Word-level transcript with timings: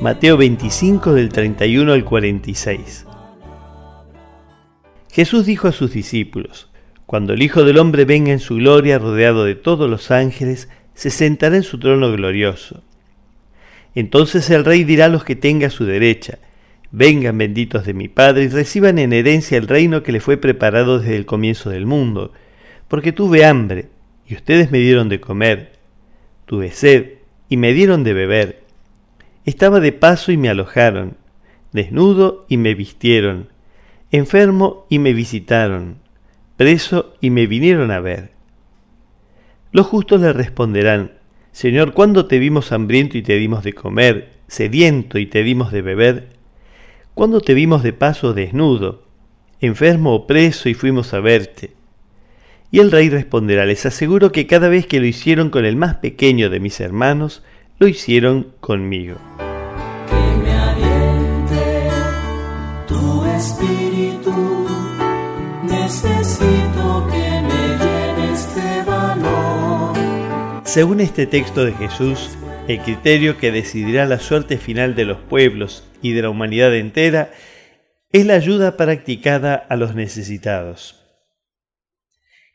Mateo 0.00 0.38
25 0.38 1.12
del 1.12 1.28
31 1.28 1.92
al 1.92 2.06
46. 2.06 3.04
Jesús 5.12 5.44
dijo 5.44 5.68
a 5.68 5.72
sus 5.72 5.92
discípulos, 5.92 6.70
Cuando 7.04 7.34
el 7.34 7.42
Hijo 7.42 7.64
del 7.64 7.76
Hombre 7.76 8.06
venga 8.06 8.32
en 8.32 8.38
su 8.38 8.54
gloria 8.54 8.98
rodeado 8.98 9.44
de 9.44 9.56
todos 9.56 9.90
los 9.90 10.10
ángeles, 10.10 10.70
se 10.94 11.10
sentará 11.10 11.54
en 11.56 11.64
su 11.64 11.78
trono 11.78 12.10
glorioso. 12.12 12.82
Entonces 13.94 14.48
el 14.48 14.64
rey 14.64 14.84
dirá 14.84 15.04
a 15.04 15.10
los 15.10 15.22
que 15.22 15.36
tenga 15.36 15.66
a 15.66 15.70
su 15.70 15.84
derecha, 15.84 16.38
Vengan 16.92 17.36
benditos 17.36 17.84
de 17.84 17.92
mi 17.92 18.08
Padre 18.08 18.44
y 18.44 18.48
reciban 18.48 18.98
en 18.98 19.12
herencia 19.12 19.58
el 19.58 19.68
reino 19.68 20.02
que 20.02 20.12
le 20.12 20.20
fue 20.20 20.38
preparado 20.38 20.98
desde 20.98 21.16
el 21.16 21.26
comienzo 21.26 21.68
del 21.68 21.84
mundo, 21.84 22.32
porque 22.88 23.12
tuve 23.12 23.44
hambre 23.44 23.90
y 24.26 24.34
ustedes 24.34 24.70
me 24.70 24.78
dieron 24.78 25.10
de 25.10 25.20
comer, 25.20 25.72
tuve 26.46 26.70
sed 26.70 27.18
y 27.50 27.58
me 27.58 27.74
dieron 27.74 28.02
de 28.02 28.14
beber 28.14 28.69
estaba 29.44 29.80
de 29.80 29.92
paso 29.92 30.32
y 30.32 30.36
me 30.36 30.48
alojaron, 30.48 31.16
desnudo 31.72 32.46
y 32.48 32.56
me 32.56 32.74
vistieron, 32.74 33.48
enfermo 34.10 34.86
y 34.88 34.98
me 34.98 35.12
visitaron, 35.12 35.98
preso 36.56 37.14
y 37.20 37.30
me 37.30 37.46
vinieron 37.46 37.90
a 37.90 38.00
ver. 38.00 38.32
Los 39.72 39.86
justos 39.86 40.20
le 40.20 40.32
responderán, 40.32 41.12
Señor, 41.52 41.92
¿cuándo 41.92 42.26
te 42.26 42.38
vimos 42.38 42.72
hambriento 42.72 43.18
y 43.18 43.22
te 43.22 43.36
dimos 43.36 43.64
de 43.64 43.72
comer, 43.72 44.32
sediento 44.46 45.18
y 45.18 45.26
te 45.26 45.42
dimos 45.42 45.72
de 45.72 45.82
beber? 45.82 46.28
¿Cuándo 47.14 47.40
te 47.40 47.54
vimos 47.54 47.82
de 47.82 47.92
paso 47.92 48.34
desnudo, 48.34 49.04
enfermo 49.60 50.14
o 50.14 50.26
preso 50.26 50.68
y 50.68 50.74
fuimos 50.74 51.12
a 51.14 51.20
verte? 51.20 51.72
Y 52.70 52.78
el 52.78 52.90
rey 52.92 53.08
responderá, 53.10 53.66
les 53.66 53.84
aseguro 53.84 54.30
que 54.30 54.46
cada 54.46 54.68
vez 54.68 54.86
que 54.86 55.00
lo 55.00 55.06
hicieron 55.06 55.50
con 55.50 55.64
el 55.64 55.76
más 55.76 55.96
pequeño 55.96 56.50
de 56.50 56.60
mis 56.60 56.80
hermanos, 56.80 57.42
lo 57.80 57.88
hicieron 57.88 58.54
conmigo. 58.60 59.16
Que 60.06 60.36
me 60.42 60.52
aliente 60.52 61.88
tu 62.86 63.24
espíritu, 63.24 64.68
necesito 65.62 67.08
que 67.10 67.40
me 67.40 67.78
llenes 67.80 68.54
de 68.54 68.82
valor. 68.84 69.96
Según 70.66 71.00
este 71.00 71.26
texto 71.26 71.64
de 71.64 71.72
Jesús, 71.72 72.36
el 72.68 72.80
criterio 72.82 73.38
que 73.38 73.50
decidirá 73.50 74.04
la 74.04 74.18
suerte 74.18 74.58
final 74.58 74.94
de 74.94 75.06
los 75.06 75.18
pueblos 75.18 75.88
y 76.02 76.12
de 76.12 76.20
la 76.20 76.28
humanidad 76.28 76.74
entera 76.76 77.30
es 78.12 78.26
la 78.26 78.34
ayuda 78.34 78.76
practicada 78.76 79.54
a 79.54 79.76
los 79.76 79.94
necesitados. 79.94 80.96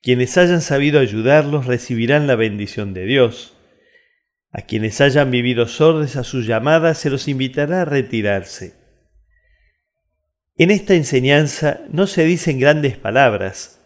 Quienes 0.00 0.38
hayan 0.38 0.60
sabido 0.60 1.00
ayudarlos 1.00 1.66
recibirán 1.66 2.28
la 2.28 2.36
bendición 2.36 2.94
de 2.94 3.04
Dios 3.04 3.57
a 4.50 4.62
quienes 4.62 5.00
hayan 5.00 5.30
vivido 5.30 5.66
sordes 5.66 6.16
a 6.16 6.24
sus 6.24 6.46
llamadas 6.46 6.98
se 6.98 7.10
los 7.10 7.28
invitará 7.28 7.82
a 7.82 7.84
retirarse. 7.84 8.74
En 10.56 10.70
esta 10.70 10.94
enseñanza 10.94 11.82
no 11.90 12.06
se 12.06 12.24
dicen 12.24 12.58
grandes 12.58 12.96
palabras, 12.96 13.80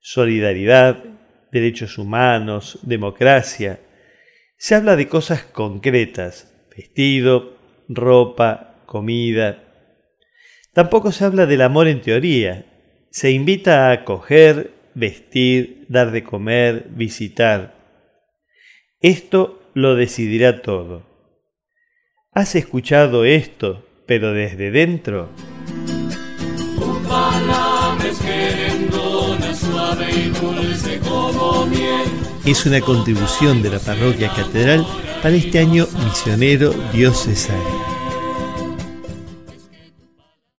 solidaridad, 0.00 1.02
derechos 1.50 1.98
humanos, 1.98 2.78
democracia. 2.82 3.80
Se 4.56 4.74
habla 4.74 4.94
de 4.94 5.08
cosas 5.08 5.42
concretas, 5.42 6.52
vestido, 6.76 7.56
ropa, 7.88 8.82
comida. 8.86 9.64
Tampoco 10.72 11.10
se 11.10 11.24
habla 11.24 11.46
del 11.46 11.62
amor 11.62 11.88
en 11.88 12.02
teoría. 12.02 12.66
Se 13.10 13.30
invita 13.30 13.88
a 13.88 13.92
acoger, 13.92 14.72
vestir, 14.94 15.86
dar 15.88 16.12
de 16.12 16.22
comer, 16.22 16.86
visitar. 16.90 17.74
Esto 19.00 19.65
lo 19.76 19.94
decidirá 19.94 20.62
todo. 20.62 21.02
¿Has 22.32 22.54
escuchado 22.54 23.26
esto, 23.26 23.84
pero 24.06 24.32
desde 24.32 24.70
dentro? 24.70 25.28
Es 32.46 32.64
una 32.64 32.80
contribución 32.80 33.62
de 33.62 33.68
la 33.68 33.78
parroquia 33.78 34.32
catedral 34.34 34.86
para 35.22 35.34
este 35.34 35.58
año 35.58 35.86
misionero 36.06 36.72
diocesano. 36.94 37.95